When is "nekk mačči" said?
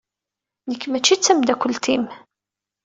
0.69-1.15